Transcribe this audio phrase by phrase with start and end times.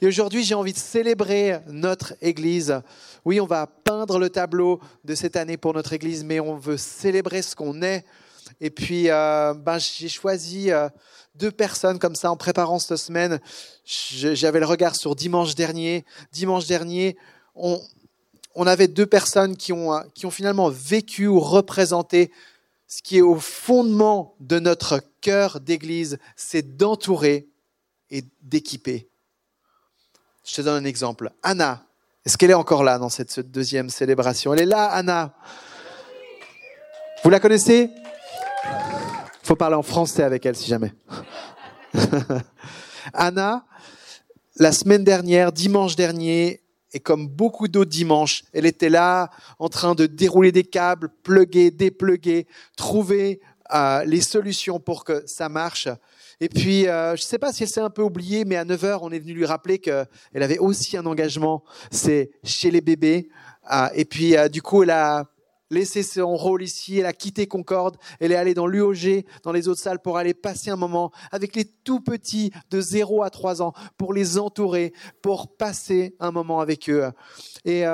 [0.00, 2.80] Et aujourd'hui, j'ai envie de célébrer notre Église.
[3.24, 6.76] Oui, on va peindre le tableau de cette année pour notre Église, mais on veut
[6.76, 8.04] célébrer ce qu'on est.
[8.60, 10.88] Et puis, euh, ben, j'ai choisi euh,
[11.34, 13.40] deux personnes comme ça en préparant cette semaine.
[13.84, 16.04] J'avais le regard sur dimanche dernier.
[16.32, 17.16] Dimanche dernier,
[17.54, 17.80] on,
[18.54, 22.30] on avait deux personnes qui ont, qui ont finalement vécu ou représenté
[22.88, 27.48] ce qui est au fondement de notre cœur d'Église, c'est d'entourer
[28.10, 29.08] et d'équiper.
[30.46, 31.30] Je te donne un exemple.
[31.42, 31.84] Anna,
[32.24, 34.54] est-ce qu'elle est encore là dans cette deuxième célébration?
[34.54, 35.34] Elle est là, Anna.
[37.24, 37.90] Vous la connaissez?
[39.42, 40.92] Faut parler en français avec elle si jamais.
[43.12, 43.66] Anna,
[44.54, 49.96] la semaine dernière, dimanche dernier, et comme beaucoup d'autres dimanches, elle était là en train
[49.96, 53.40] de dérouler des câbles, pluguer, dépluguer, trouver
[53.74, 55.88] euh, les solutions pour que ça marche.
[56.40, 58.64] Et puis, euh, je ne sais pas si elle s'est un peu oubliée, mais à
[58.64, 63.30] 9h, on est venu lui rappeler qu'elle avait aussi un engagement, c'est chez les bébés.
[63.72, 65.24] Euh, et puis, du coup, elle a
[65.70, 69.66] laissé son rôle ici, elle a quitté Concorde, elle est allée dans l'UOG, dans les
[69.66, 73.62] autres salles, pour aller passer un moment avec les tout petits de 0 à 3
[73.62, 77.10] ans, pour les entourer, pour passer un moment avec eux.
[77.64, 77.84] Et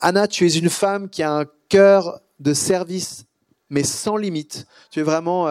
[0.00, 3.26] Anna, tu es une femme qui a un cœur de service,
[3.68, 4.66] mais sans limite.
[4.90, 5.46] Tu es vraiment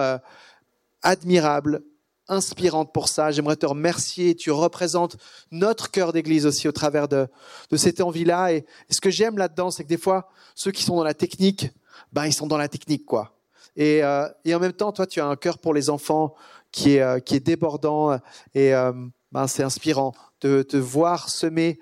[1.02, 1.84] admirable,
[2.28, 3.30] inspirante pour ça.
[3.30, 4.34] J'aimerais te remercier.
[4.34, 5.16] Tu représentes
[5.50, 7.28] notre cœur d'église aussi au travers de,
[7.70, 8.52] de cette envie-là.
[8.52, 11.70] Et, ce que j'aime là-dedans, c'est que des fois, ceux qui sont dans la technique,
[12.12, 13.36] ben, ils sont dans la technique, quoi.
[13.76, 16.34] Et, euh, et en même temps, toi, tu as un cœur pour les enfants
[16.70, 18.18] qui est, euh, qui est débordant.
[18.54, 18.92] Et euh,
[19.32, 21.80] ben, c'est inspirant de te voir semer,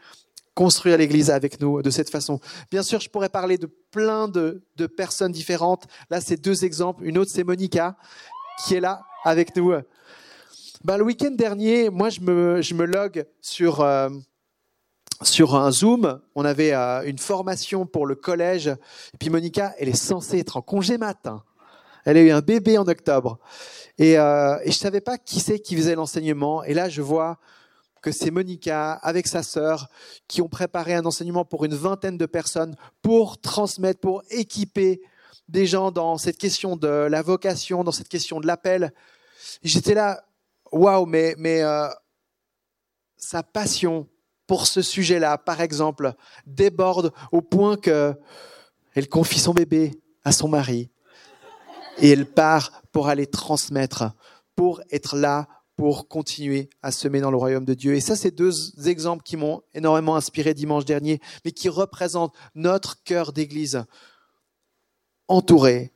[0.55, 2.41] construire l'église avec nous de cette façon.
[2.71, 5.87] Bien sûr, je pourrais parler de plein de, de personnes différentes.
[6.11, 7.05] Là, c'est deux exemples.
[7.05, 7.97] Une autre, c'est Monica,
[8.65, 9.73] qui est là avec nous
[10.85, 14.09] ben, le week-end dernier, moi, je me, je me log sur, euh,
[15.23, 16.21] sur un Zoom.
[16.35, 18.67] On avait euh, une formation pour le collège.
[18.67, 21.45] Et puis Monica, elle est censée être en congé matin.
[22.05, 23.39] Elle a eu un bébé en octobre.
[23.99, 26.65] Et, euh, et je savais pas qui c'est qui faisait l'enseignement.
[26.65, 27.39] Et là, je vois
[28.01, 29.89] que c'est Monica avec sa sœur
[30.27, 35.01] qui ont préparé un enseignement pour une vingtaine de personnes pour transmettre, pour équiper
[35.49, 38.93] des gens dans cette question de la vocation, dans cette question de l'appel.
[39.63, 40.25] J'étais là,
[40.73, 41.89] waouh, mais, mais euh,
[43.17, 44.09] sa passion
[44.47, 46.15] pour ce sujet-là, par exemple,
[46.47, 48.15] déborde au point que
[48.95, 49.93] elle confie son bébé
[50.25, 50.91] à son mari
[51.99, 54.13] et elle part pour aller transmettre,
[54.55, 57.95] pour être là, pour continuer à semer dans le royaume de Dieu.
[57.95, 58.53] Et ça, c'est deux
[58.87, 63.85] exemples qui m'ont énormément inspiré dimanche dernier, mais qui représentent notre cœur d'église,
[65.29, 65.93] entouré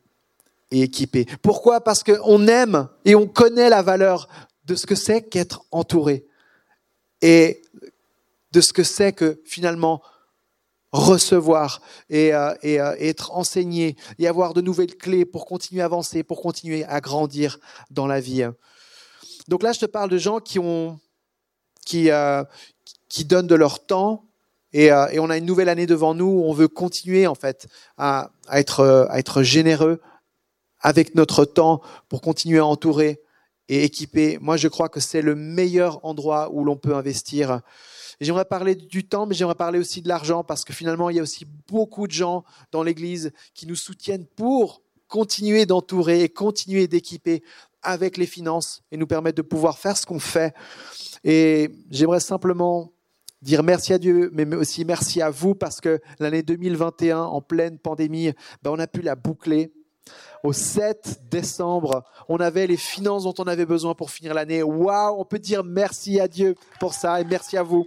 [0.70, 1.26] et équipé.
[1.42, 1.82] Pourquoi?
[1.82, 4.28] Parce qu'on aime et on connaît la valeur
[4.66, 6.26] de ce que c'est qu'être entouré
[7.22, 7.62] et
[8.52, 10.02] de ce que c'est que finalement
[10.92, 16.22] recevoir et, euh, euh, être enseigné et avoir de nouvelles clés pour continuer à avancer,
[16.22, 17.58] pour continuer à grandir
[17.90, 18.48] dans la vie.
[19.48, 20.98] Donc là, je te parle de gens qui ont,
[21.84, 22.42] qui, euh,
[23.08, 24.24] qui donnent de leur temps
[24.72, 27.66] et, on a une nouvelle année devant nous où on veut continuer en fait
[27.96, 30.02] à, être, à être généreux
[30.80, 33.22] avec notre temps pour continuer à entourer
[33.68, 34.38] et équipé.
[34.40, 37.60] Moi, je crois que c'est le meilleur endroit où l'on peut investir.
[38.20, 41.20] J'aimerais parler du temps, mais j'aimerais parler aussi de l'argent, parce que finalement, il y
[41.20, 46.88] a aussi beaucoup de gens dans l'Église qui nous soutiennent pour continuer d'entourer et continuer
[46.88, 47.42] d'équiper
[47.82, 50.54] avec les finances et nous permettre de pouvoir faire ce qu'on fait.
[51.24, 52.92] Et j'aimerais simplement
[53.42, 57.78] dire merci à Dieu, mais aussi merci à vous, parce que l'année 2021, en pleine
[57.78, 59.72] pandémie, ben on a pu la boucler
[60.42, 64.62] au 7 décembre, on avait les finances dont on avait besoin pour finir l'année.
[64.62, 67.86] Waouh, on peut dire merci à Dieu pour ça et merci à vous.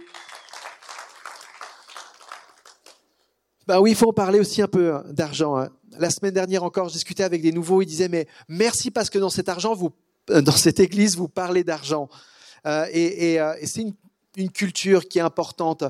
[3.66, 5.56] Bah oui, il faut en parler aussi un peu hein, d'argent.
[5.56, 5.68] Hein.
[5.98, 9.18] La semaine dernière encore, je discutais avec des nouveaux, ils disaient mais merci parce que
[9.18, 9.76] dans cet argent,
[10.30, 12.08] euh, dans cette église, vous parlez d'argent.
[12.66, 13.84] Euh, et, euh, et c'est
[14.36, 15.84] une culture qui est importante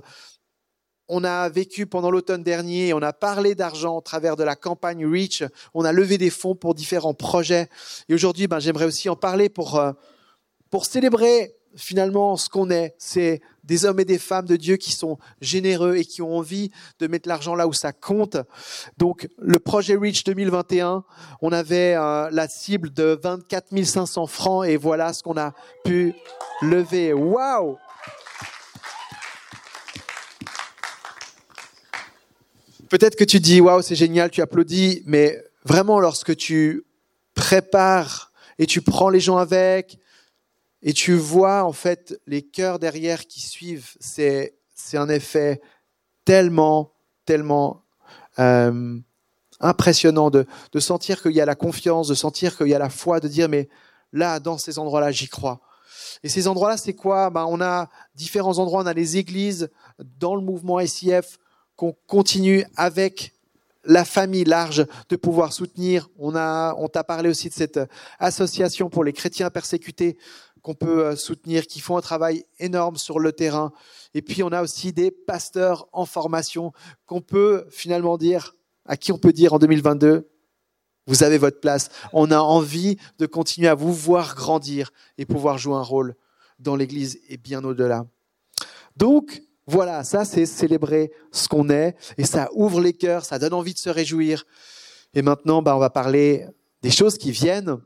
[1.10, 5.04] on a vécu pendant l'automne dernier, on a parlé d'argent au travers de la campagne
[5.04, 5.42] Reach,
[5.74, 7.68] on a levé des fonds pour différents projets.
[8.08, 9.92] Et aujourd'hui, ben, j'aimerais aussi en parler pour, euh,
[10.70, 12.94] pour célébrer finalement ce qu'on est.
[12.98, 16.70] C'est des hommes et des femmes de Dieu qui sont généreux et qui ont envie
[17.00, 18.36] de mettre l'argent là où ça compte.
[18.96, 21.04] Donc, le projet Reach 2021,
[21.42, 25.54] on avait euh, la cible de 24 500 francs et voilà ce qu'on a
[25.84, 26.14] pu
[26.62, 27.12] lever.
[27.12, 27.78] Waouh!
[32.90, 36.84] Peut-être que tu dis, waouh, c'est génial, tu applaudis, mais vraiment, lorsque tu
[37.34, 39.98] prépares et tu prends les gens avec,
[40.82, 43.92] et tu vois en fait les cœurs derrière qui suivent.
[44.00, 45.60] C'est c'est un effet
[46.24, 46.92] tellement
[47.26, 47.84] tellement
[48.38, 48.98] euh,
[49.60, 52.88] impressionnant de, de sentir qu'il y a la confiance, de sentir qu'il y a la
[52.90, 53.68] foi, de dire mais
[54.12, 55.60] là dans ces endroits-là j'y crois.
[56.22, 57.30] Et ces endroits-là, c'est quoi?
[57.30, 61.38] Ben, On a différents endroits, on a les églises dans le mouvement SIF
[61.80, 63.32] qu'on continue avec
[63.84, 66.10] la famille large de pouvoir soutenir.
[66.18, 67.80] On a, on t'a parlé aussi de cette
[68.18, 70.18] association pour les chrétiens persécutés
[70.60, 73.72] qu'on peut euh, soutenir, qui font un travail énorme sur le terrain.
[74.12, 76.74] Et puis on a aussi des pasteurs en formation
[77.06, 80.28] qu'on peut finalement dire, à qui on peut dire en 2022,
[81.06, 81.88] vous avez votre place.
[82.12, 86.14] On a envie de continuer à vous voir grandir et pouvoir jouer un rôle
[86.58, 88.04] dans l'Église et bien au-delà.
[88.98, 89.40] Donc,
[89.70, 93.72] voilà, ça c'est célébrer ce qu'on est et ça ouvre les cœurs, ça donne envie
[93.72, 94.44] de se réjouir.
[95.14, 96.44] Et maintenant, bah, on va parler
[96.82, 97.78] des choses qui viennent,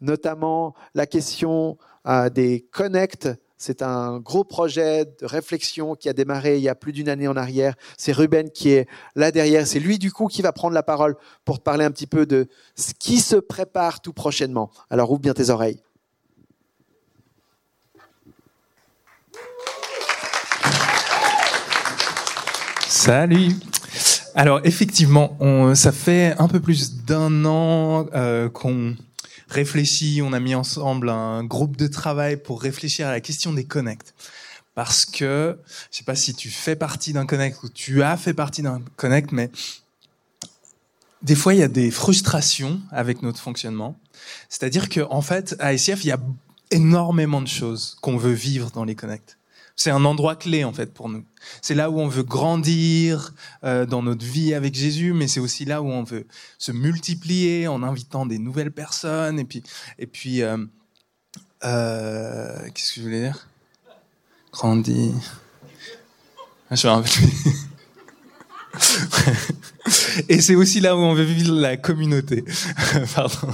[0.00, 3.28] notamment la question euh, des connects.
[3.58, 7.26] C'est un gros projet de réflexion qui a démarré il y a plus d'une année
[7.26, 7.74] en arrière.
[7.98, 9.66] C'est Ruben qui est là derrière.
[9.66, 12.46] C'est lui du coup qui va prendre la parole pour parler un petit peu de
[12.76, 14.70] ce qui se prépare tout prochainement.
[14.90, 15.80] Alors ouvre bien tes oreilles.
[23.04, 23.56] Salut.
[24.36, 28.96] Alors effectivement, on, ça fait un peu plus d'un an euh, qu'on
[29.48, 33.64] réfléchit, on a mis ensemble un groupe de travail pour réfléchir à la question des
[33.64, 34.14] connects.
[34.76, 35.58] Parce que,
[35.90, 38.80] je sais pas si tu fais partie d'un connect ou tu as fait partie d'un
[38.94, 39.50] connect, mais
[41.22, 43.98] des fois il y a des frustrations avec notre fonctionnement.
[44.48, 46.20] C'est-à-dire que en fait, à ICF, il y a
[46.70, 49.38] énormément de choses qu'on veut vivre dans les connects.
[49.76, 51.24] C'est un endroit clé en fait pour nous.
[51.60, 53.34] C'est là où on veut grandir
[53.64, 56.26] euh, dans notre vie avec Jésus, mais c'est aussi là où on veut
[56.58, 59.38] se multiplier en invitant des nouvelles personnes.
[59.38, 59.62] Et puis,
[59.98, 60.58] et puis, euh,
[61.64, 63.48] euh, qu'est-ce que je voulais dire?
[64.52, 65.14] Grandir.
[66.70, 66.88] Ah, je
[70.28, 72.44] Et c'est aussi là où on veut vivre la communauté.
[73.14, 73.52] Pardon.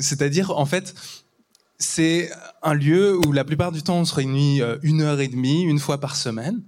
[0.00, 0.94] C'est-à-dire, en fait,
[1.82, 2.30] c'est
[2.62, 5.62] un lieu où la plupart du temps on se réunit euh, une heure et demie,
[5.62, 6.62] une fois par semaine.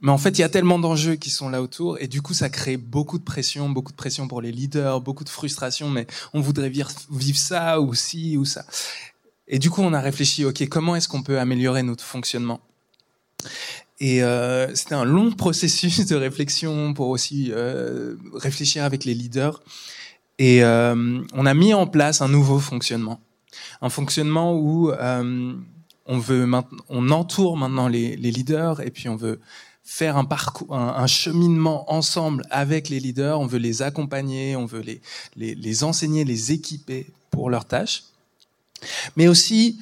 [0.00, 2.32] Mais en fait, il y a tellement d'enjeux qui sont là autour, et du coup,
[2.32, 5.90] ça crée beaucoup de pression, beaucoup de pression pour les leaders, beaucoup de frustration.
[5.90, 6.92] Mais on voudrait vivre,
[7.34, 8.64] ça ou ci ou ça.
[9.48, 12.60] Et du coup, on a réfléchi, ok, comment est-ce qu'on peut améliorer notre fonctionnement?
[13.98, 19.60] Et euh, c'était un long processus de réflexion pour aussi euh, réfléchir avec les leaders.
[20.38, 23.20] Et on a mis en place un nouveau fonctionnement
[23.80, 25.54] un fonctionnement où euh,
[26.06, 26.50] on veut
[26.88, 29.40] on entoure maintenant les, leaders et puis on veut
[29.84, 33.40] faire un parcours, un, cheminement ensemble avec les leaders.
[33.40, 35.00] On veut les accompagner, on veut les,
[35.36, 38.04] les, enseigner, les équiper pour leurs tâches.
[39.16, 39.78] Mais aussi,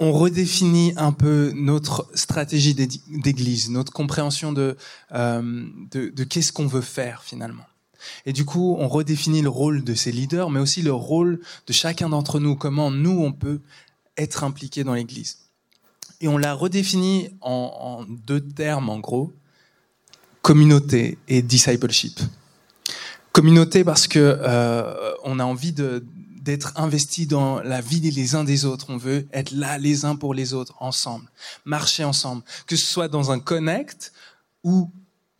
[0.00, 4.76] on redéfinit un peu notre stratégie d'église, notre compréhension de,
[5.12, 7.64] euh, de, de qu'est-ce qu'on veut faire finalement.
[8.24, 11.72] Et du coup, on redéfinit le rôle de ces leaders, mais aussi le rôle de
[11.72, 13.60] chacun d'entre nous, comment nous, on peut
[14.16, 15.38] être impliqués dans l'Église.
[16.20, 19.32] Et on l'a redéfini en, deux termes, en gros,
[20.42, 22.20] communauté et discipleship.
[23.32, 28.64] Communauté parce que euh, on a envie d'être investi dans la vie les uns des
[28.64, 28.86] autres.
[28.88, 31.30] On veut être là les uns pour les autres, ensemble,
[31.66, 34.12] marcher ensemble, que ce soit dans un connect
[34.64, 34.90] ou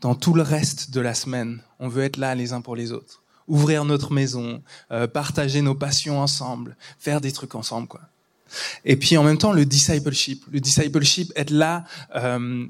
[0.00, 2.92] dans tout le reste de la semaine, on veut être là les uns pour les
[2.92, 3.22] autres.
[3.48, 8.00] Ouvrir notre maison, euh, partager nos passions ensemble, faire des trucs ensemble, quoi.
[8.84, 10.44] Et puis en même temps, le discipleship.
[10.50, 11.84] Le discipleship, être là
[12.14, 12.66] euh,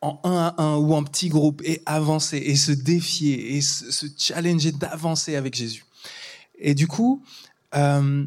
[0.00, 4.06] en un à un ou en petit groupe et avancer et se défier et se,
[4.16, 5.84] challenger d'avancer avec Jésus.
[6.58, 7.22] Et du coup,
[7.74, 8.24] euh,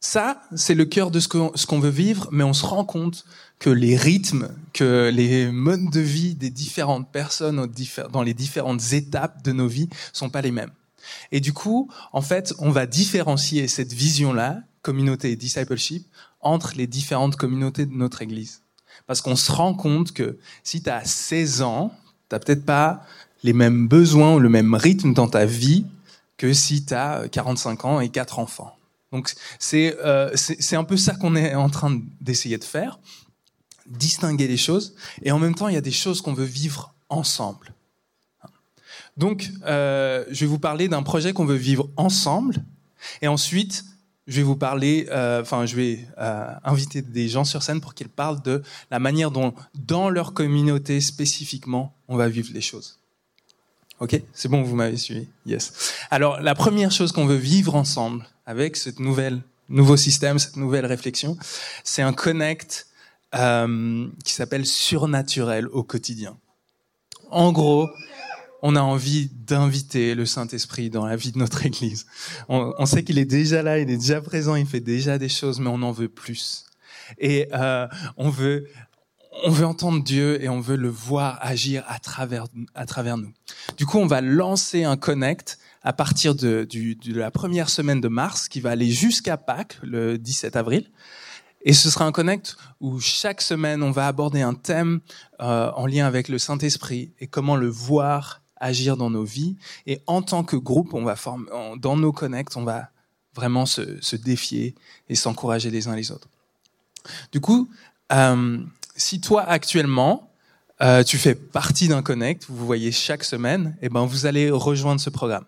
[0.00, 3.24] ça, c'est le cœur de ce qu'on veut vivre, mais on se rend compte
[3.60, 7.68] que les rythmes, que les modes de vie des différentes personnes
[8.10, 10.72] dans les différentes étapes de nos vies sont pas les mêmes.
[11.30, 16.06] Et du coup, en fait, on va différencier cette vision-là, communauté et discipleship,
[16.40, 18.62] entre les différentes communautés de notre Église.
[19.06, 21.92] Parce qu'on se rend compte que si tu as 16 ans,
[22.30, 23.04] tu peut-être pas
[23.42, 25.84] les mêmes besoins ou le même rythme dans ta vie
[26.38, 28.74] que si tu as 45 ans et 4 enfants.
[29.12, 29.34] Donc
[29.74, 32.98] euh, c'est un peu ça qu'on est en train d'essayer de faire,
[33.90, 36.94] distinguer les choses, et en même temps il y a des choses qu'on veut vivre
[37.08, 37.74] ensemble.
[39.16, 42.64] Donc euh, je vais vous parler d'un projet qu'on veut vivre ensemble,
[43.20, 43.84] et ensuite
[44.26, 46.06] je vais vous parler, euh, enfin je vais
[46.64, 51.00] inviter des gens sur scène pour qu'ils parlent de la manière dont dans leur communauté
[51.00, 53.00] spécifiquement on va vivre les choses.
[54.00, 55.28] Ok, c'est bon, vous m'avez suivi.
[55.44, 55.92] Yes.
[56.10, 60.86] Alors, la première chose qu'on veut vivre ensemble avec cette nouvelle nouveau système, cette nouvelle
[60.86, 61.36] réflexion,
[61.84, 62.86] c'est un connect
[63.34, 66.36] euh, qui s'appelle surnaturel au quotidien.
[67.30, 67.88] En gros,
[68.62, 72.06] on a envie d'inviter le Saint-Esprit dans la vie de notre Église.
[72.48, 75.60] On, sait qu'il est déjà là, il est déjà présent, il fait déjà des choses,
[75.60, 76.66] mais on en veut plus.
[77.18, 78.66] Et euh, on veut
[79.44, 83.32] on veut entendre Dieu et on veut le voir agir à travers, à travers nous.
[83.76, 88.08] Du coup, on va lancer un connect à partir de, de la première semaine de
[88.08, 90.90] mars qui va aller jusqu'à Pâques, le 17 avril.
[91.62, 95.00] Et ce sera un connect où chaque semaine, on va aborder un thème
[95.40, 99.56] euh, en lien avec le Saint-Esprit et comment le voir agir dans nos vies.
[99.86, 102.90] Et en tant que groupe, on va former, dans nos connects, on va
[103.34, 104.74] vraiment se, se défier
[105.08, 106.28] et s'encourager les uns les autres.
[107.32, 107.68] Du coup,
[108.12, 108.58] euh,
[108.96, 110.30] si toi actuellement,
[110.82, 115.00] euh, tu fais partie d'un connect, vous voyez chaque semaine, eh ben vous allez rejoindre
[115.00, 115.44] ce programme.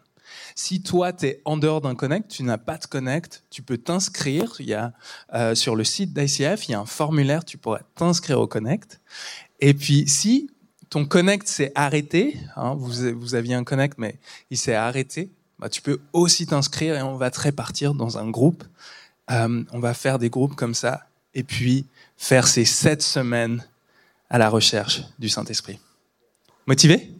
[0.54, 3.78] Si toi, tu es en dehors d'un connect, tu n'as pas de connect, tu peux
[3.78, 4.54] t'inscrire.
[4.58, 4.92] Il y a
[5.34, 9.00] euh, sur le site d'ICF, il y a un formulaire, tu pourrais t'inscrire au connect.
[9.60, 10.50] Et puis, si
[10.90, 14.18] ton connect s'est arrêté, hein, vous, vous aviez un connect, mais
[14.50, 18.28] il s'est arrêté, bah, tu peux aussi t'inscrire et on va te répartir dans un
[18.28, 18.64] groupe.
[19.30, 21.06] Euh, on va faire des groupes comme ça.
[21.34, 23.64] Et puis, faire ces sept semaines
[24.28, 25.78] à la recherche du Saint-Esprit.
[26.66, 27.10] Motivé?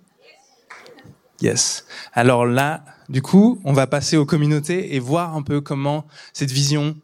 [1.42, 1.84] Yes.
[2.12, 6.52] Alors là, du coup, on va passer aux communautés et voir un peu comment cette
[6.52, 6.96] vision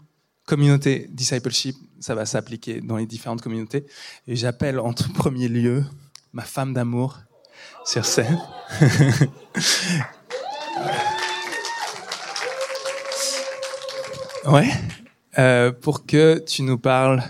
[0.47, 3.85] communauté discipleship, ça va s'appliquer dans les différentes communautés.
[4.29, 5.85] Et j'appelle en tout premier lieu
[6.33, 7.19] ma femme d'amour
[7.85, 8.41] sur scène.
[14.47, 14.71] ouais.
[15.39, 17.25] Euh, pour que tu nous parles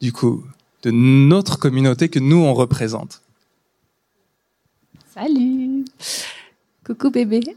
[0.00, 0.46] du coup,
[0.82, 3.20] de notre communauté que nous, on représente.
[5.12, 5.84] Salut
[6.88, 7.40] Coucou bébé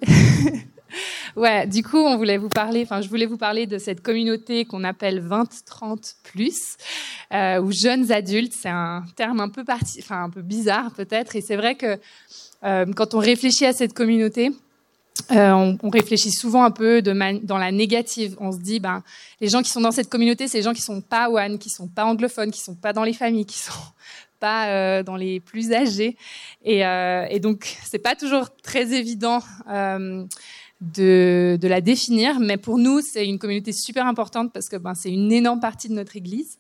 [1.38, 4.66] Ouais, du coup, on voulait vous parler, enfin, je voulais vous parler de cette communauté
[4.66, 6.76] qu'on appelle 20-30 plus,
[7.34, 8.52] euh, ou jeunes adultes.
[8.52, 11.38] C'est un terme un peu parti, un peu bizarre peut-être.
[11.38, 11.98] Et c'est vrai que
[12.66, 14.52] euh, quand on réfléchit à cette communauté,
[15.32, 18.36] euh, on, réfléchit souvent un peu dans la négative.
[18.42, 19.02] On se dit, ben,
[19.40, 21.70] les gens qui sont dans cette communauté, c'est les gens qui sont pas one, qui
[21.70, 23.72] sont pas anglophones, qui sont pas dans les familles, qui sont
[24.42, 26.18] pas euh, dans les plus âgés.
[26.66, 30.26] Et, euh, et donc, c'est pas toujours très évident euh,
[30.82, 34.96] de, de, la définir, mais pour nous, c'est une communauté super importante parce que ben,
[34.96, 36.58] c'est une énorme partie de notre Église.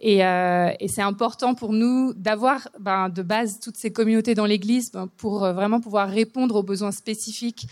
[0.00, 4.46] Et, euh, et c'est important pour nous d'avoir ben, de base toutes ces communautés dans
[4.46, 7.66] l'Église ben, pour euh, vraiment pouvoir répondre aux besoins spécifiques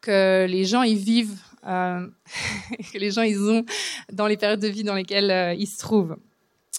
[0.00, 2.06] que les gens y vivent, euh,
[2.92, 3.64] que les gens ils ont
[4.12, 6.16] dans les périodes de vie dans lesquelles ils se trouvent.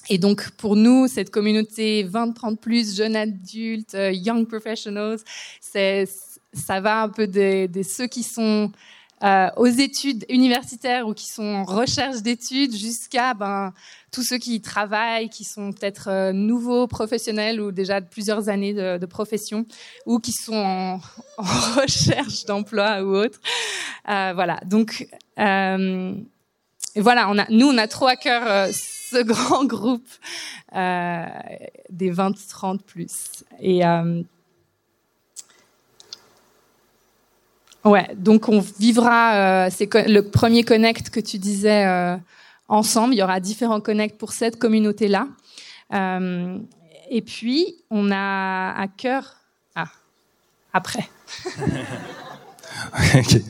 [0.10, 5.20] Et donc pour nous, cette communauté 20-30 plus, jeunes adultes, euh, young professionals,
[5.62, 8.72] ça va un peu des, des ceux qui sont
[9.24, 13.74] euh, aux études universitaires ou qui sont en recherche d'études jusqu'à ben,
[14.12, 18.74] tous ceux qui travaillent, qui sont peut-être euh, nouveaux professionnels ou déjà de plusieurs années
[18.74, 19.66] de, de profession
[20.06, 21.00] ou qui sont en,
[21.38, 21.44] en
[21.82, 23.40] recherche d'emploi ou autre.
[24.08, 25.08] Euh, voilà, donc
[25.40, 26.14] euh,
[26.96, 28.72] voilà, on a, nous on a trop à cœur euh,
[29.12, 30.08] ce grand groupe
[30.76, 31.26] euh,
[31.90, 33.44] des 20-30 plus.
[33.60, 33.84] Et
[37.88, 42.18] Ouais, donc on vivra, euh, c'est le premier connect que tu disais euh,
[42.68, 43.14] ensemble.
[43.14, 45.28] Il y aura différents connects pour cette communauté-là.
[45.94, 46.58] Euh,
[47.10, 49.38] et puis, on a à cœur.
[49.74, 49.88] Ah,
[50.74, 51.08] après.
[53.16, 53.42] ok.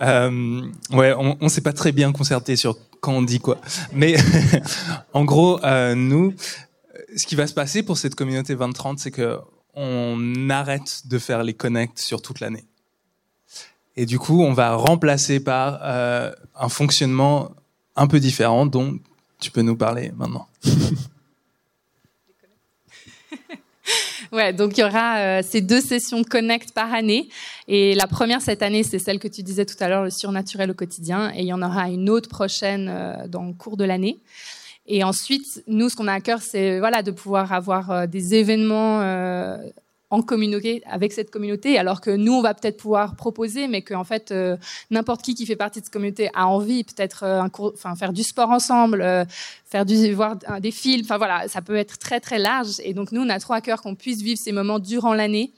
[0.00, 3.58] Euh, ouais, on ne s'est pas très bien concerté sur quand on dit quoi.
[3.92, 4.16] Mais
[5.12, 6.34] en gros, euh, nous,
[7.16, 9.38] ce qui va se passer pour cette communauté 2030, c'est que
[9.74, 12.64] on arrête de faire les connects sur toute l'année.
[13.96, 17.50] Et du coup, on va remplacer par euh, un fonctionnement
[17.96, 18.98] un peu différent dont
[19.40, 20.48] tu peux nous parler maintenant.
[24.32, 27.28] ouais, donc il y aura euh, ces deux sessions Connect par année.
[27.68, 30.70] Et la première cette année, c'est celle que tu disais tout à l'heure, le surnaturel
[30.70, 31.32] au quotidien.
[31.34, 34.18] Et il y en aura une autre prochaine euh, dans le cours de l'année.
[34.86, 38.34] Et ensuite, nous, ce qu'on a à cœur, c'est voilà, de pouvoir avoir euh, des
[38.34, 39.00] événements
[40.10, 44.04] en communauté avec cette communauté, alors que nous on va peut-être pouvoir proposer, mais qu'en
[44.04, 44.56] fait euh,
[44.90, 48.50] n'importe qui qui fait partie de cette communauté a envie peut-être euh, faire du sport
[48.50, 49.24] ensemble, euh,
[49.66, 52.80] faire du voir des films, enfin voilà, ça peut être très très large.
[52.82, 55.52] Et donc nous on a trop à cœur qu'on puisse vivre ces moments durant l'année,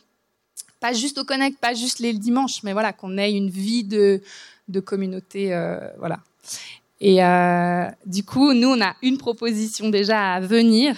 [0.81, 4.21] pas juste au connect, pas juste les dimanches, mais voilà qu'on ait une vie de
[4.69, 6.19] de communauté, euh, voilà.
[7.01, 10.97] Et euh, du coup, nous, on a une proposition déjà à venir.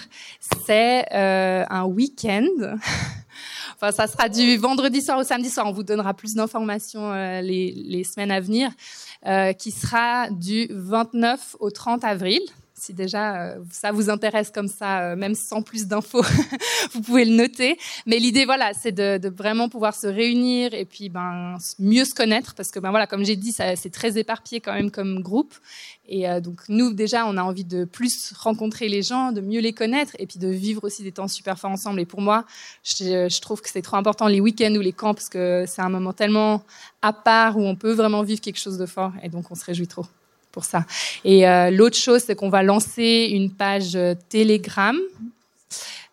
[0.65, 2.45] C'est euh, un week-end
[3.75, 5.67] enfin, ça sera du vendredi soir au samedi soir.
[5.67, 8.71] On vous donnera plus d'informations euh, les, semaines à venir,
[9.25, 12.41] euh, qui sera du 29 au 30 avril
[12.85, 16.21] si déjà euh, ça vous intéresse comme ça, euh, même sans plus d'infos,
[16.93, 17.77] vous pouvez le noter.
[18.05, 22.53] Mais l'idée, voilà, c'est de, vraiment pouvoir se réunir et puis ben mieux se connaître
[22.53, 25.55] parce que ben voilà, comme j'ai dit, c'est très éparpillé quand même comme groupe.
[26.07, 29.61] Et euh, donc nous déjà, on a envie de plus rencontrer les gens, de mieux
[29.61, 31.99] les connaître et puis de vivre aussi des temps super forts ensemble.
[31.99, 32.45] Et pour moi,
[32.83, 35.81] je, je trouve que c'est trop important les week-ends ou les camps parce que c'est
[35.81, 36.63] un moment tellement
[37.01, 39.13] à part où on peut vraiment vivre quelque chose de fort.
[39.23, 40.05] Et donc on se réjouit trop
[40.63, 40.85] ça.
[41.23, 44.97] Et euh, l'autre chose, c'est qu'on va lancer une page euh, Telegram,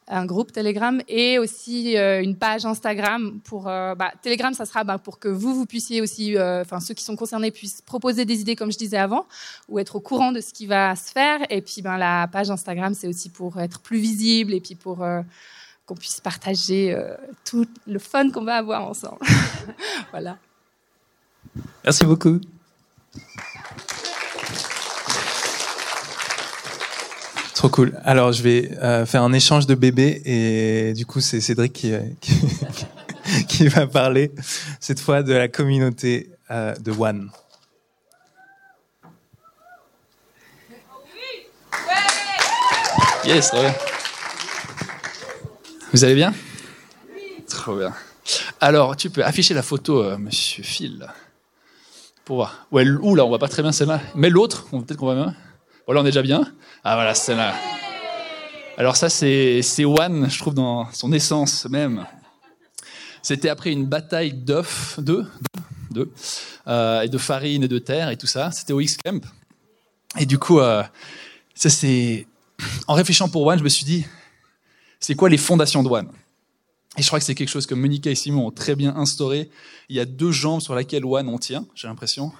[0.09, 4.99] un groupe Telegram et aussi euh, une page Instagram pour bah, Telegram ça sera bah,
[4.99, 8.55] pour que vous vous puissiez aussi enfin ceux qui sont concernés puissent proposer des idées
[8.55, 9.27] comme je disais avant
[9.71, 11.39] ou être au courant de ce qui va se faire.
[11.49, 15.03] Et puis ben la page Instagram c'est aussi pour être plus visible et puis pour
[15.87, 16.95] qu'on puisse partager
[17.47, 19.21] tout le fun qu'on va avoir ensemble.
[20.11, 20.37] Voilà.
[21.85, 22.41] Merci beaucoup
[27.55, 28.01] Trop cool.
[28.05, 31.93] Alors, je vais euh, faire un échange de bébés et du coup, c'est Cédric qui,
[32.21, 32.35] qui,
[33.49, 34.33] qui, va parler
[34.81, 37.31] cette fois de la communauté euh, de One.
[43.25, 43.75] Yes, trop bien.
[45.93, 46.35] Vous allez bien?
[47.49, 47.93] Trop bien.
[48.61, 51.07] Alors, tu peux afficher la photo, euh, Monsieur Phil,
[52.25, 52.67] pour voir.
[52.73, 54.01] Ouais, ou là, on voit pas très bien celle-là.
[54.15, 55.35] Mais l'autre, peut-être qu'on va bien.
[55.95, 56.51] On est déjà bien.
[56.85, 57.55] Ah voilà, c'est là.
[58.79, 62.07] Alors ça, c'est One, je trouve, dans son essence même.
[63.23, 65.27] C'était après une bataille d'œufs, de,
[65.91, 66.11] de,
[66.67, 68.51] euh, et de farine et de terre et tout ça.
[68.53, 69.23] C'était au X-Camp.
[70.19, 70.83] Et du coup, euh,
[71.55, 72.27] ça c'est...
[72.89, 74.07] En réfléchissant pour One, je me suis dit,
[74.99, 76.09] c'est quoi les fondations de One
[76.97, 79.51] Et je crois que c'est quelque chose que Monica et Simon ont très bien instauré.
[79.91, 82.33] Il y a deux jambes sur lesquelles One on tient, j'ai l'impression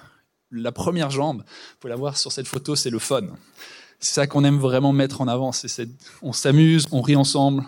[0.53, 3.23] la première jambe, vous pouvez la voir sur cette photo, c'est le fun.
[3.99, 5.51] C'est ça qu'on aime vraiment mettre en avant.
[6.21, 7.63] On s'amuse, on rit ensemble.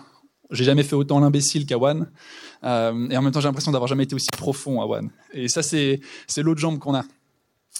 [0.50, 2.10] J'ai jamais fait autant l'imbécile qu'à One.
[2.62, 5.10] Euh, et en même temps, j'ai l'impression d'avoir jamais été aussi profond à One.
[5.32, 6.00] Et ça, c'est
[6.36, 7.04] l'autre jambe qu'on a.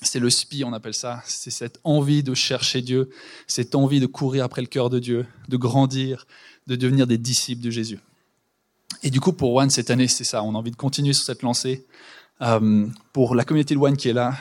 [0.02, 1.22] C'est le spi, on appelle ça.
[1.26, 3.10] C'est cette envie de chercher Dieu,
[3.46, 6.26] cette envie de courir après le cœur de Dieu, de grandir,
[6.66, 8.00] de devenir des disciples de Jésus.
[9.02, 10.42] Et du coup, pour One, cette année, c'est ça.
[10.42, 11.86] On a envie de continuer sur cette lancée.
[12.42, 14.34] Euh, pour la communauté de One qui est là,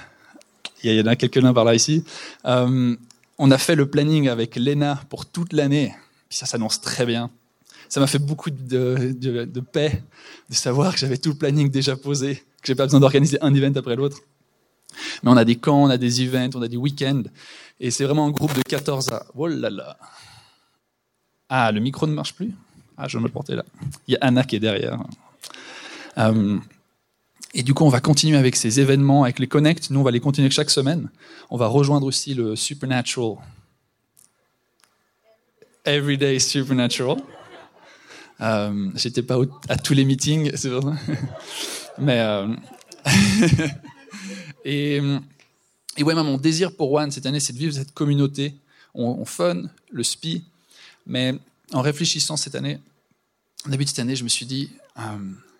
[0.93, 2.04] il y en a quelques-uns par là ici.
[2.45, 2.95] Euh,
[3.38, 5.93] on a fait le planning avec Lena pour toute l'année,
[6.30, 7.30] ça s'annonce très bien.
[7.89, 10.04] Ça m'a fait beaucoup de, paix
[10.50, 13.54] de savoir que j'avais tout le planning déjà posé, que j'ai pas besoin d'organiser un
[13.54, 14.19] event après l'autre.
[15.21, 17.24] Mais on a des camps, on a des events, on a des week-ends,
[17.80, 19.26] et c'est vraiment un groupe de 14 à...
[19.36, 19.98] Oh là là
[21.50, 22.54] Ah, le micro ne marche plus?
[22.98, 23.65] Ah, je vais me le porter là.
[24.08, 25.00] Il y a Anna qui est derrière.
[26.17, 26.58] Euh,
[27.58, 29.89] et du coup, on va continuer avec ces événements, avec les connects.
[29.89, 31.10] Nous, on va les continuer chaque semaine.
[31.50, 33.38] On va rejoindre aussi le Supernatural.
[35.86, 37.18] Everyday Supernatural.
[38.41, 39.38] Euh, J'étais pas
[39.70, 40.52] à tous les meetings.
[41.98, 42.54] Mais euh...
[44.65, 48.54] et, ouais, mon désir pour One cette année, c'est de vivre cette communauté.
[48.94, 50.44] On, on fun, le SPI,
[51.08, 51.36] mais
[51.72, 52.80] en réfléchissant cette année,
[53.65, 55.02] début de cette année, je me suis dit, euh,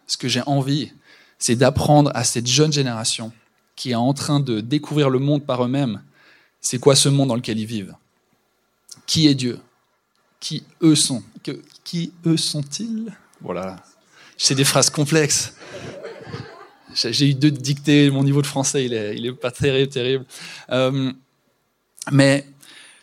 [0.08, 0.92] ce que j'ai envie,
[1.38, 3.32] c'est d'apprendre à cette jeune génération
[3.76, 6.02] qui est en train de découvrir le monde par eux-mêmes,
[6.62, 7.96] c'est quoi ce monde dans lequel ils vivent?
[9.06, 9.60] Qui est Dieu?
[10.40, 11.24] Qui eux sont?
[11.84, 13.14] Qui eux sont-ils?
[13.42, 13.84] Voilà.
[14.38, 15.54] C'est des phrases complexes.
[16.94, 20.26] J'ai eu deux dictées, mon niveau de français, il est, pas terrible, terrible.
[20.70, 21.12] Euh,
[22.12, 22.48] mais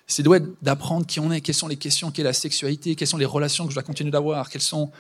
[0.07, 0.27] c'est
[0.63, 3.25] d'apprendre qui on est, quelles sont les questions, quelle est la sexualité, quelles sont les
[3.25, 4.91] relations que je dois continuer d'avoir, quelles sont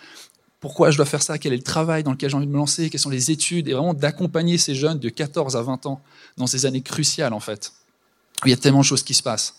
[0.62, 2.56] pourquoi je dois faire ça, quel est le travail dans lequel j'ai envie de me
[2.56, 6.00] lancer, quelles sont les études, et vraiment d'accompagner ces jeunes de 14 à 20 ans
[6.36, 7.72] dans ces années cruciales en fait.
[8.44, 9.56] il y a tellement de choses qui se passent.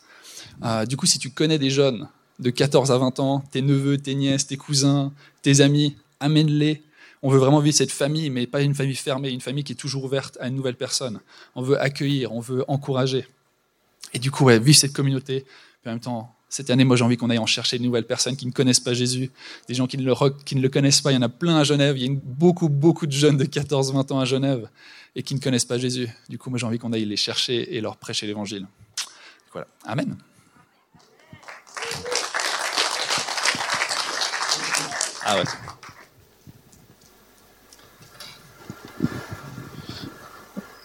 [0.64, 2.08] Euh, du coup, si tu connais des jeunes
[2.40, 5.12] de 14 à 20 ans, tes neveux, tes nièces, tes cousins,
[5.42, 6.82] tes amis, amène-les.
[7.22, 9.78] On veut vraiment vivre cette famille, mais pas une famille fermée, une famille qui est
[9.78, 11.20] toujours ouverte à une nouvelle personne.
[11.56, 13.28] On veut accueillir, on veut encourager.
[14.14, 15.44] Et du coup, ouais, vivre cette communauté,
[15.86, 18.36] en même temps cette année, moi, j'ai envie qu'on aille en chercher de nouvelles personnes
[18.36, 19.32] qui ne connaissent pas Jésus,
[19.68, 21.12] des gens qui ne, le, connaissent pas.
[21.12, 21.98] Il y en a plein à Genève.
[21.98, 24.70] Il y a beaucoup, beaucoup de jeunes de 14-20 ans à Genève
[25.16, 26.10] et qui ne connaissent pas Jésus.
[26.30, 28.68] Du coup, moi, j'ai envie qu'on aille les chercher et leur prêcher l'évangile.
[29.52, 29.68] Voilà.
[29.84, 30.16] Amen.
[35.24, 35.44] Ah ouais.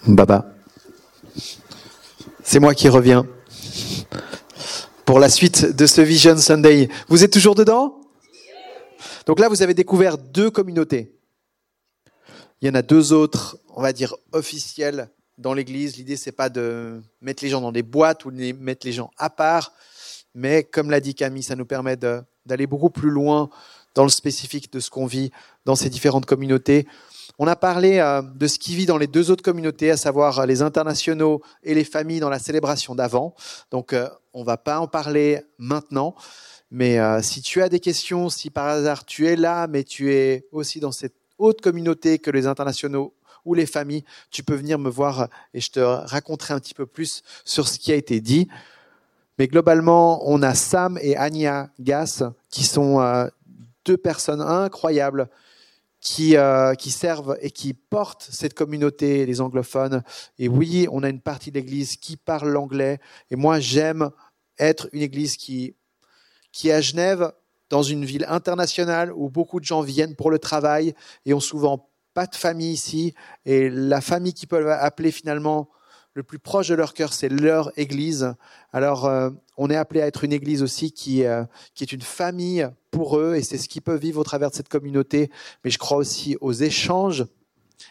[0.07, 0.51] Baba.
[2.43, 3.27] C'est moi qui reviens
[5.09, 6.90] pour la suite de ce Vision Sunday.
[7.09, 7.99] Vous êtes toujours dedans?
[9.25, 11.16] Donc là, vous avez découvert deux communautés.
[12.61, 15.97] Il y en a deux autres, on va dire officiels dans l'Église.
[15.97, 19.11] L'idée, c'est pas de mettre les gens dans des boîtes ou de mettre les gens
[19.16, 19.73] à part,
[20.35, 23.49] mais comme l'a dit Camille, ça nous permet d'aller beaucoup plus loin
[23.94, 25.31] dans le spécifique de ce qu'on vit
[25.64, 26.87] dans ces différentes communautés.
[27.38, 30.44] On a parlé euh, de ce qui vit dans les deux autres communautés, à savoir
[30.44, 33.35] les internationaux et les familles dans la célébration d'avant.
[33.70, 36.16] Donc, euh, on va pas en parler maintenant.
[36.70, 40.12] Mais euh, si tu as des questions, si par hasard tu es là, mais tu
[40.12, 44.79] es aussi dans cette autre communauté que les internationaux ou les familles, tu peux venir
[44.79, 48.20] me voir et je te raconterai un petit peu plus sur ce qui a été
[48.20, 48.48] dit.
[49.38, 53.29] Mais globalement, on a Sam et Anya Gass qui sont euh,
[53.85, 55.31] deux personnes incroyables
[56.01, 60.03] qui, euh, qui servent et qui portent cette communauté, les anglophones.
[60.39, 62.99] Et oui, on a une partie de l'Église qui parle l'anglais.
[63.31, 64.11] Et moi, j'aime
[64.59, 65.75] être une Église qui
[66.53, 67.33] qui est à Genève,
[67.71, 70.95] dans une ville internationale où beaucoup de gens viennent pour le travail
[71.27, 73.15] et ont souvent pas de famille ici.
[73.45, 75.69] Et la famille qu'ils peuvent appeler finalement
[76.14, 78.35] le plus proche de leur cœur, c'est leur église.
[78.73, 81.44] Alors, euh, on est appelé à être une église aussi qui, euh,
[81.75, 84.55] qui est une famille pour eux, et c'est ce qu'ils peuvent vivre au travers de
[84.57, 85.31] cette communauté.
[85.62, 87.27] Mais je crois aussi aux échanges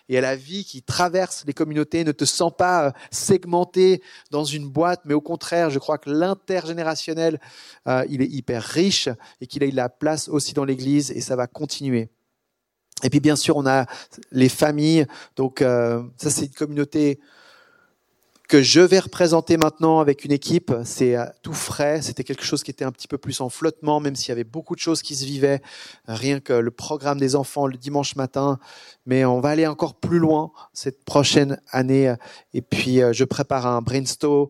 [0.09, 2.03] et à la vie qui traverse les communautés.
[2.03, 4.01] Ne te sens pas euh, segmenté
[4.31, 7.39] dans une boîte, mais au contraire, je crois que l'intergénérationnel,
[8.09, 9.07] il est hyper riche
[9.39, 12.09] et qu'il a eu la place aussi dans l'Église et ça va continuer.
[13.03, 13.85] Et puis bien sûr, on a
[14.31, 15.05] les familles.
[15.37, 17.19] Donc ça, c'est une communauté
[18.47, 20.73] que je vais représenter maintenant avec une équipe.
[20.85, 22.01] C'est euh, tout frais.
[22.01, 24.45] C'était quelque chose qui était un petit peu plus en flottement, même s'il y avait
[24.45, 25.61] beaucoup de choses qui se vivaient.
[26.07, 28.57] Rien que le programme des enfants le dimanche matin.
[29.05, 32.13] Mais on va aller encore plus loin cette prochaine année.
[32.53, 34.47] Et puis, euh, je prépare un brainstorm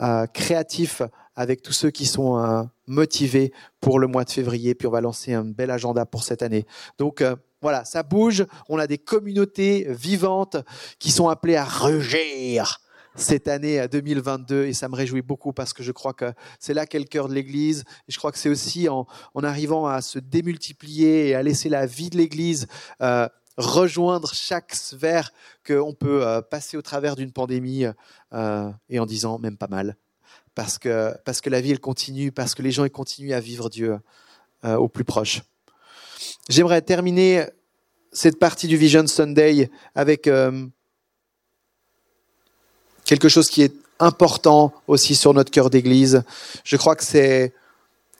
[0.00, 1.02] euh, créatif
[1.34, 4.74] avec tous ceux qui sont motivés pour le mois de février.
[4.74, 6.66] Puis on va lancer un bel agenda pour cette année.
[6.98, 7.24] Donc,
[7.62, 8.44] voilà, ça bouge.
[8.68, 10.58] On a des communautés vivantes
[10.98, 12.80] qui sont appelées à rugir
[13.16, 16.86] cette année 2022 et ça me réjouit beaucoup parce que je crois que c'est là
[16.86, 19.06] qu'est le cœur de l'Église et je crois que c'est aussi en,
[19.42, 22.66] arrivant à se démultiplier et à laisser la vie de l'Église
[23.02, 25.32] euh, rejoindre chaque sphère
[25.66, 27.84] qu'on peut euh, passer au travers d'une pandémie
[28.32, 29.96] euh, et en disant même pas mal
[30.54, 33.40] parce que, parce que la vie elle continue, parce que les gens ils continuent à
[33.40, 33.98] vivre Dieu
[34.62, 35.40] au plus proche.
[36.50, 37.46] J'aimerais terminer
[38.12, 40.28] cette partie du Vision Sunday avec
[43.10, 46.22] quelque chose qui est important aussi sur notre cœur d'église.
[46.62, 47.52] Je crois que c'est,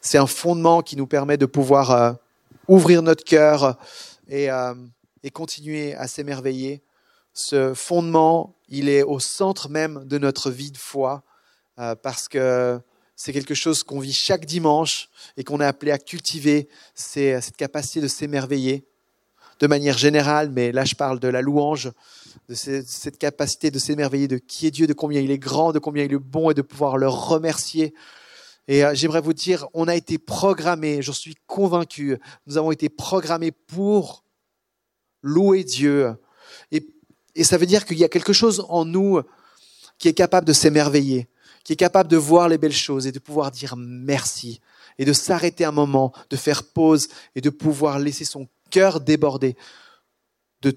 [0.00, 2.12] c'est un fondement qui nous permet de pouvoir euh,
[2.66, 3.78] ouvrir notre cœur
[4.26, 4.74] et, euh,
[5.22, 6.82] et continuer à s'émerveiller.
[7.34, 11.22] Ce fondement, il est au centre même de notre vie de foi
[11.78, 12.80] euh, parce que
[13.14, 17.56] c'est quelque chose qu'on vit chaque dimanche et qu'on est appelé à cultiver, c'est cette
[17.56, 18.84] capacité de s'émerveiller
[19.60, 21.92] de manière générale, mais là je parle de la louange,
[22.48, 25.78] de cette capacité de s'émerveiller de qui est Dieu, de combien il est grand, de
[25.78, 27.94] combien il est bon et de pouvoir le remercier.
[28.68, 32.88] Et euh, j'aimerais vous dire, on a été programmés, j'en suis convaincu, nous avons été
[32.88, 34.24] programmés pour
[35.22, 36.14] louer Dieu.
[36.70, 36.86] Et,
[37.34, 39.20] et ça veut dire qu'il y a quelque chose en nous
[39.98, 41.28] qui est capable de s'émerveiller,
[41.64, 44.60] qui est capable de voir les belles choses et de pouvoir dire merci
[44.98, 49.56] et de s'arrêter un moment, de faire pause et de pouvoir laisser son cœur débordé
[50.62, 50.76] de,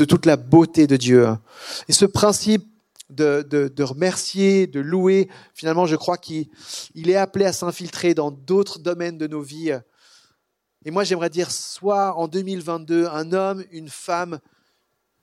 [0.00, 1.28] de toute la beauté de Dieu.
[1.88, 2.66] Et ce principe
[3.10, 6.48] de, de, remercier, de louer, finalement, je crois qu'il
[6.94, 9.78] est appelé à s'infiltrer dans d'autres domaines de nos vies.
[10.86, 14.38] Et moi, j'aimerais dire, soit en 2022, un homme, une femme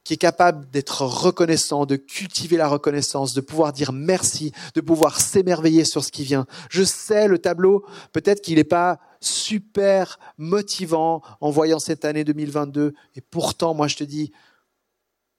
[0.04, 5.20] qui est capable d'être reconnaissant, de cultiver la reconnaissance, de pouvoir dire merci, de pouvoir
[5.20, 6.46] s'émerveiller sur ce qui vient.
[6.70, 12.94] Je sais, le tableau, peut-être qu'il n'est pas super motivant en voyant cette année 2022,
[13.16, 14.32] et pourtant, moi, je te dis,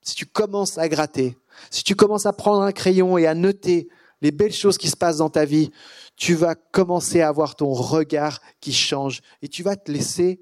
[0.09, 1.37] si tu commences à gratter,
[1.71, 3.89] si tu commences à prendre un crayon et à noter
[4.23, 5.71] les belles choses qui se passent dans ta vie,
[6.17, 10.41] tu vas commencer à avoir ton regard qui change et tu vas te laisser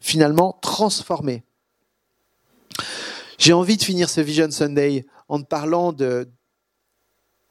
[0.00, 1.44] finalement transformer.
[3.36, 6.26] J'ai envie de finir ce Vision Sunday en te parlant de,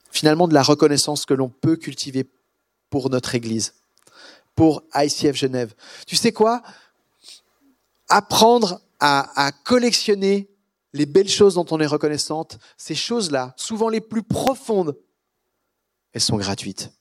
[0.10, 2.28] finalement, de la reconnaissance que l'on peut cultiver
[2.90, 3.76] pour notre Église,
[4.56, 5.76] pour ICF Genève.
[6.08, 6.64] Tu sais quoi?
[8.10, 10.51] Apprendre à, à collectionner
[10.94, 14.98] les belles choses dont on est reconnaissante, ces choses-là, souvent les plus profondes,
[16.14, 16.92] elles sont gratuites.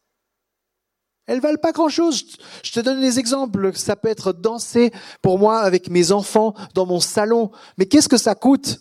[1.26, 2.24] Elles valent pas grand-chose.
[2.64, 3.72] Je te donne des exemples.
[3.76, 7.52] Ça peut être danser pour moi avec mes enfants dans mon salon.
[7.78, 8.80] Mais qu'est-ce que ça coûte?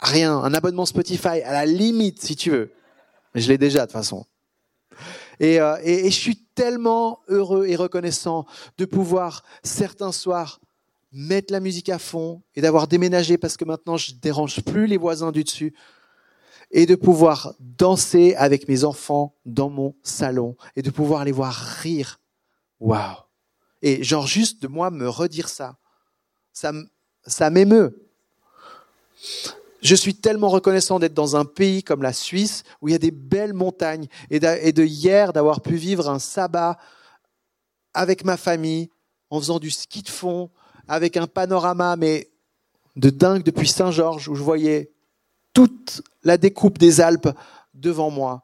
[0.00, 0.36] Rien.
[0.36, 2.72] Un abonnement Spotify, à la limite, si tu veux.
[3.34, 4.26] Je l'ai déjà de toute façon.
[5.40, 8.44] Et, euh, et, je suis tellement heureux et reconnaissant
[8.76, 10.60] de pouvoir certains soirs
[11.12, 14.96] mettre la musique à fond et d'avoir déménagé parce que maintenant je dérange plus les
[14.96, 15.74] voisins du dessus
[16.70, 21.54] et de pouvoir danser avec mes enfants dans mon salon et de pouvoir les voir
[21.54, 22.18] rire.
[22.80, 23.16] Waouh!
[23.82, 25.76] Et genre juste de moi me redire ça,
[26.52, 26.72] ça,
[27.26, 28.08] ça m'émeut.
[29.82, 32.98] Je suis tellement reconnaissant d'être dans un pays comme la Suisse où il y a
[32.98, 36.78] des belles montagnes et de hier d'avoir pu vivre un sabbat
[37.92, 38.90] avec ma famille
[39.28, 40.50] en faisant du ski de fond
[40.88, 42.30] avec un panorama mais
[42.96, 44.92] de dingue depuis Saint-Georges où je voyais
[45.54, 47.28] toute la découpe des Alpes
[47.74, 48.42] devant moi.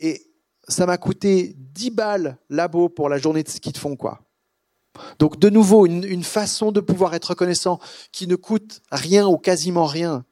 [0.00, 0.22] Et
[0.68, 4.20] ça m'a coûté 10 balles labo pour la journée de ski de fond quoi.
[5.18, 7.80] Donc de nouveau une, une façon de pouvoir être reconnaissant
[8.12, 10.24] qui ne coûte rien ou quasiment rien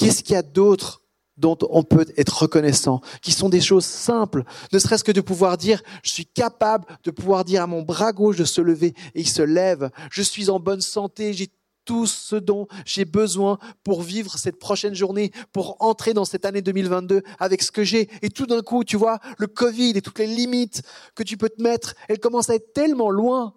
[0.00, 0.99] Qu'est-ce qu'il y a d'autre
[1.40, 5.56] dont on peut être reconnaissant, qui sont des choses simples, ne serait-ce que de pouvoir
[5.56, 9.20] dire, je suis capable de pouvoir dire à mon bras gauche de se lever et
[9.20, 11.48] il se lève, je suis en bonne santé, j'ai
[11.84, 16.62] tout ce dont j'ai besoin pour vivre cette prochaine journée, pour entrer dans cette année
[16.62, 18.08] 2022 avec ce que j'ai.
[18.22, 20.82] Et tout d'un coup, tu vois, le Covid et toutes les limites
[21.14, 23.54] que tu peux te mettre, elles commencent à être tellement loin.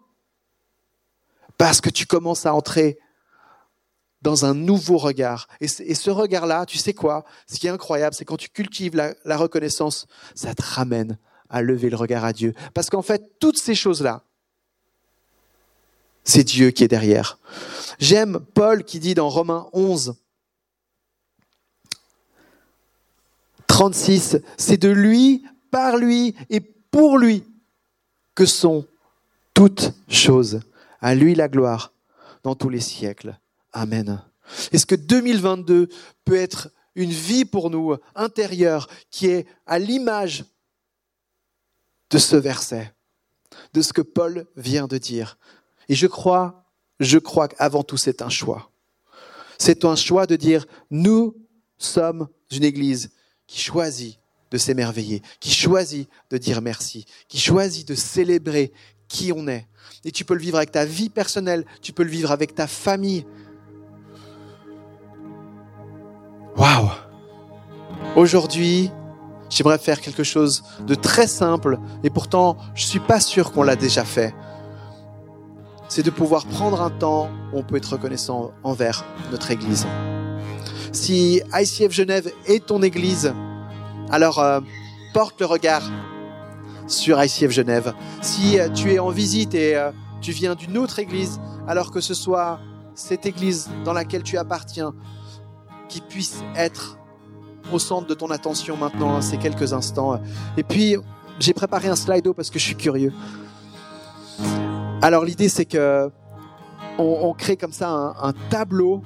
[1.58, 2.98] Parce que tu commences à entrer
[4.24, 5.48] dans un nouveau regard.
[5.60, 7.26] Et, ce regard-là, tu sais quoi?
[7.46, 11.18] Ce qui est incroyable, c'est quand tu cultives la, la reconnaissance, ça te ramène
[11.50, 12.54] à lever le regard à Dieu.
[12.74, 14.24] Parce qu'en fait, toutes ces choses-là,
[16.24, 17.38] c'est Dieu qui est derrière.
[18.00, 20.16] J'aime Paul qui dit dans Romains 11,
[23.68, 27.44] 36, c'est de lui, par lui et pour lui
[28.36, 28.86] que sont
[29.54, 30.62] toutes choses.
[31.02, 31.92] À lui la gloire
[32.44, 33.38] dans tous les siècles.
[33.74, 34.22] Amen.
[34.72, 35.90] Est-ce que 2022
[36.26, 40.46] peut être une vie pour nous intérieure qui est à l'image
[42.12, 42.94] de ce verset,
[43.74, 45.38] de ce que Paul vient de dire?
[45.90, 46.66] Et je crois,
[47.00, 48.72] je crois qu'avant tout c'est un choix.
[49.58, 51.36] C'est un choix de dire nous
[51.78, 53.12] sommes une église
[53.48, 54.20] qui choisit
[54.52, 58.72] de s'émerveiller, qui choisit de dire merci, qui choisit de célébrer
[59.08, 59.68] qui on est.
[60.06, 62.68] Et tu peux le vivre avec ta vie personnelle, tu peux le vivre avec ta
[62.68, 63.26] famille,
[68.16, 68.92] Aujourd'hui,
[69.50, 73.64] j'aimerais faire quelque chose de très simple, et pourtant, je ne suis pas sûr qu'on
[73.64, 74.36] l'a déjà fait.
[75.90, 79.88] C'est de pouvoir prendre un temps où on peut être reconnaissant envers notre Église.
[80.92, 83.34] Si ICF Genève est ton Église,
[84.12, 84.60] alors euh,
[85.16, 85.82] porte le regard
[86.86, 87.96] sur ICF Genève.
[88.22, 92.00] Si euh, tu es en visite et euh, tu viens d'une autre Église, alors que
[92.00, 92.60] ce soit
[92.94, 94.94] cette Église dans laquelle tu appartiens,
[95.90, 97.00] qui puisse être
[97.72, 100.20] au centre de ton attention maintenant, ces quelques instants.
[100.58, 100.98] Et puis,
[101.40, 103.14] j'ai préparé un slido parce que je suis curieux.
[105.02, 106.10] Alors, l'idée, c'est que
[106.98, 109.02] on, crée comme ça un, tableau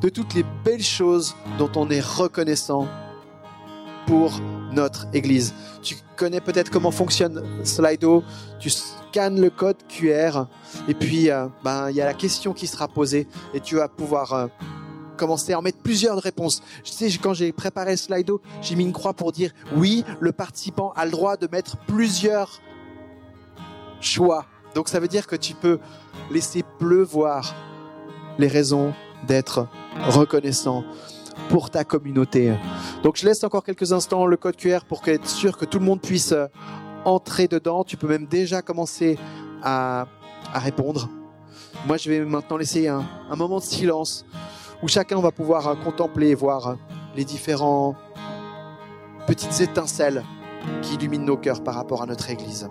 [0.00, 2.86] de toutes les belles choses dont on est reconnaissant
[4.06, 4.40] pour
[4.72, 5.52] notre Église.
[5.82, 8.22] Tu connais peut-être comment fonctionne Slido.
[8.60, 10.44] Tu scannes le code QR
[10.88, 13.88] et puis euh, ben, il y a la question qui sera posée et tu vas
[13.88, 14.46] pouvoir euh,
[15.16, 16.62] commencer à en mettre plusieurs réponses.
[16.84, 20.32] Je sais, quand j'ai préparé le Slido, j'ai mis une croix pour dire oui, le
[20.32, 22.60] participant a le droit de mettre plusieurs
[24.00, 24.46] choix.
[24.74, 25.78] Donc ça veut dire que tu peux
[26.30, 27.54] laisser pleuvoir
[28.38, 28.92] les raisons
[29.26, 29.68] d'être
[30.08, 30.84] reconnaissant
[31.48, 32.54] pour ta communauté.
[33.02, 35.84] Donc je laisse encore quelques instants le code QR pour être sûr que tout le
[35.84, 36.46] monde puisse euh,
[37.04, 37.84] entrer dedans.
[37.84, 39.18] Tu peux même déjà commencer
[39.62, 40.06] à,
[40.54, 41.08] répondre.
[41.86, 43.04] Moi, je vais maintenant laisser un
[43.36, 44.24] moment de silence
[44.82, 46.74] où chacun va pouvoir euh, contempler et voir euh,
[47.14, 47.94] les différents
[49.26, 50.22] petites étincelles
[50.82, 52.68] qui illuminent nos cœurs par rapport à notre Église.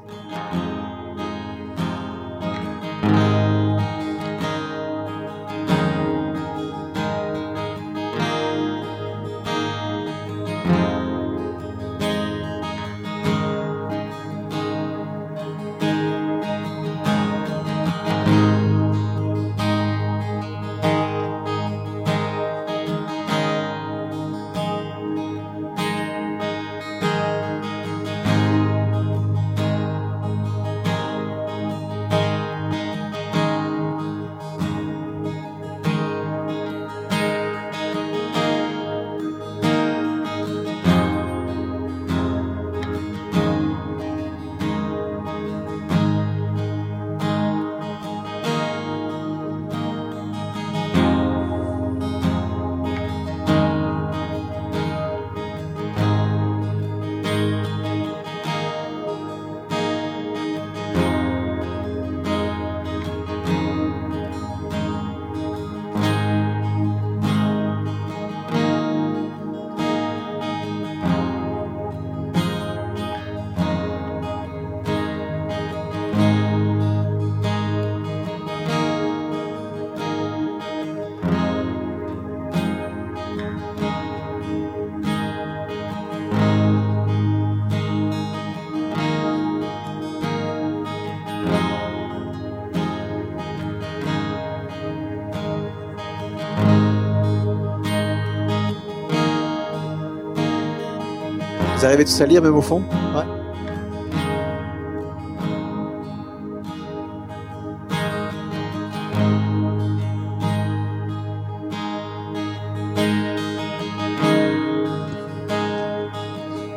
[101.86, 102.82] Vous arrivez tous à lire même au fond
[103.13, 103.21] Ouais.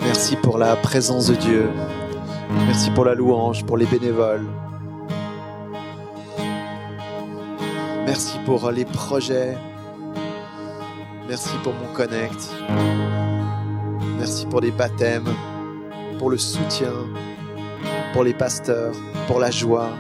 [0.03, 1.71] Merci pour la présence de Dieu.
[2.67, 4.47] Merci pour la louange, pour les bénévoles.
[8.05, 9.57] Merci pour les projets.
[11.27, 12.53] Merci pour mon connect.
[14.51, 15.29] Pour les baptêmes,
[16.19, 16.93] pour le soutien,
[18.13, 18.95] pour les pasteurs,
[19.27, 19.91] pour la joie,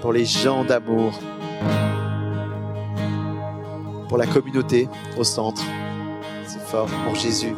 [0.00, 1.18] pour les gens d'amour,
[4.08, 5.62] pour la communauté au centre.
[6.46, 7.54] C'est fort pour Jésus.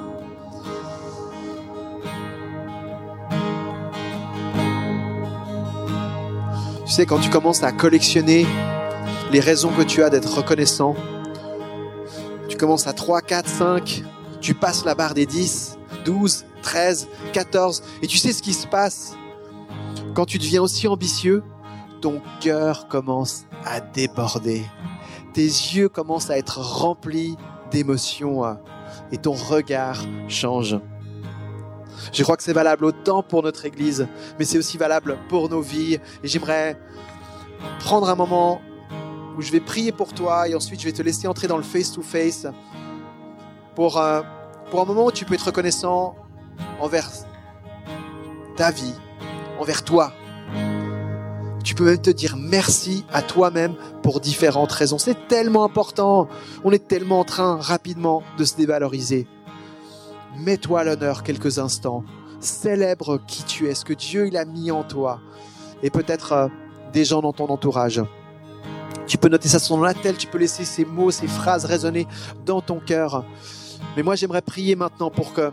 [6.86, 8.46] Tu sais, quand tu commences à collectionner
[9.30, 10.94] les raisons que tu as d'être reconnaissant,
[12.48, 14.04] tu commences à 3, 4, 5,
[14.48, 18.66] tu passes la barre des 10, 12, 13, 14, et tu sais ce qui se
[18.66, 19.14] passe.
[20.14, 21.44] Quand tu deviens aussi ambitieux,
[22.00, 24.64] ton cœur commence à déborder.
[25.34, 27.36] Tes yeux commencent à être remplis
[27.70, 28.54] d'émotions euh,
[29.12, 30.78] et ton regard change.
[32.14, 34.08] Je crois que c'est valable autant pour notre Église,
[34.38, 35.98] mais c'est aussi valable pour nos vies.
[36.24, 36.80] Et j'aimerais
[37.80, 38.62] prendre un moment
[39.36, 41.62] où je vais prier pour toi et ensuite je vais te laisser entrer dans le
[41.62, 42.46] face-to-face
[43.74, 44.22] pour, euh,
[44.70, 46.16] pour un moment tu peux être reconnaissant
[46.80, 47.08] envers
[48.56, 48.94] ta vie,
[49.58, 50.12] envers toi.
[51.64, 54.98] Tu peux même te dire merci à toi-même pour différentes raisons.
[54.98, 56.28] C'est tellement important.
[56.64, 59.26] On est tellement en train rapidement de se dévaloriser.
[60.38, 62.04] Mets-toi à l'honneur quelques instants.
[62.40, 65.20] Célèbre qui tu es, ce que Dieu a mis en toi.
[65.82, 66.48] Et peut-être euh,
[66.92, 68.02] des gens dans ton entourage.
[69.06, 72.06] Tu peux noter ça sur la tête, tu peux laisser ces mots, ces phrases résonner
[72.44, 73.24] dans ton cœur.
[73.96, 75.50] Mais moi, j'aimerais prier maintenant pour que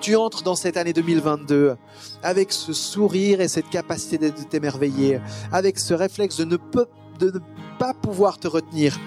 [0.00, 1.76] tu entres dans cette année 2022
[2.22, 5.20] avec ce sourire et cette capacité de t'émerveiller,
[5.52, 7.38] avec ce réflexe de ne,
[7.78, 8.98] pas pouvoir te retenir,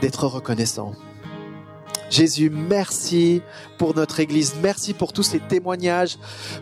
[0.00, 0.92] d'être reconnaissant.
[2.08, 3.42] Jésus, merci
[3.76, 6.18] pour notre Église, merci pour tous ces témoignages,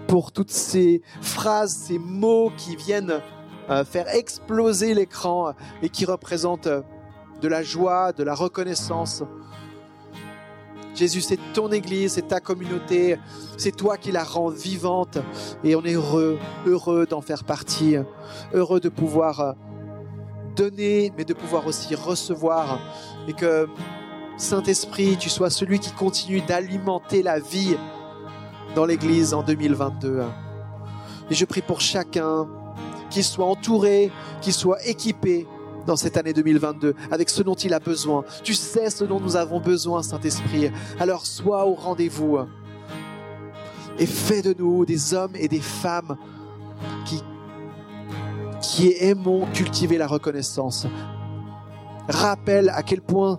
[0.09, 3.21] pour toutes ces phrases, ces mots qui viennent
[3.71, 6.83] euh, faire exploser l'écran et qui représentent euh,
[7.41, 9.23] de la joie, de la reconnaissance.
[10.97, 13.19] Jésus, c'est ton Église, c'est ta communauté,
[13.59, 15.19] c'est toi qui la rends vivante
[15.63, 17.97] et on est heureux, heureux d'en faire partie,
[18.55, 19.53] heureux de pouvoir euh,
[20.57, 22.79] donner, mais de pouvoir aussi recevoir
[23.29, 23.69] et que
[24.39, 27.77] Saint-Esprit, tu sois celui qui continue d'alimenter la vie
[28.75, 30.23] dans l'Église en 2022.
[31.31, 32.49] Et je prie pour chacun
[33.11, 35.47] qu'il soit entouré, qu'il soit équipé
[35.87, 38.25] dans cette année 2022 avec ce dont il a besoin.
[38.43, 40.71] Tu sais ce dont nous avons besoin, Saint-Esprit.
[40.99, 42.39] Alors sois au rendez-vous
[43.99, 46.17] et fais de nous des hommes et des femmes
[47.05, 47.23] qui,
[48.61, 50.87] qui aimons cultiver la reconnaissance.
[52.09, 53.39] Rappelle à quel point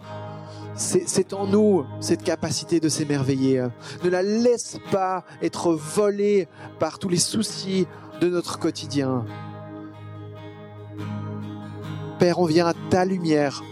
[0.75, 3.67] c'est c'est en nous cette capacité de s'émerveiller.
[4.03, 6.47] Ne la laisse pas être volée
[6.79, 7.87] par tous les soucis
[8.21, 9.25] de notre quotidien.
[12.19, 13.63] Père, on vient à ta lumière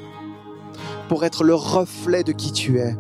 [1.09, 2.95] pour être le reflet de qui tu es.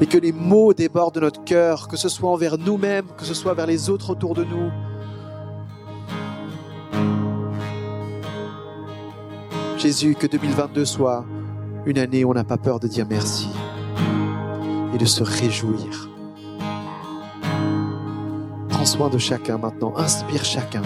[0.00, 3.34] Et que les mots débordent de notre cœur, que ce soit envers nous-mêmes, que ce
[3.34, 4.70] soit vers les autres autour de nous.
[9.78, 11.24] Jésus, que 2022 soit
[11.86, 13.48] une année où on n'a pas peur de dire merci
[14.94, 16.10] et de se réjouir.
[18.68, 20.82] Prends soin de chacun maintenant, inspire chacun.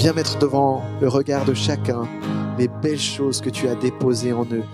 [0.00, 2.08] Viens mettre devant le regard de chacun
[2.58, 4.64] les belles choses que tu as déposées en eux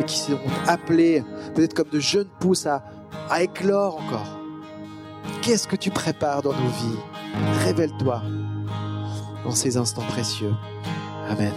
[0.00, 1.22] et qui seront appelées,
[1.54, 2.82] peut-être comme de jeunes pousses, à,
[3.42, 4.40] éclore encore.
[5.42, 6.98] Qu'est-ce que tu prépares dans nos vies?
[7.66, 8.22] Révèle-toi
[9.44, 10.54] dans ces instants précieux.
[11.28, 11.52] Amen.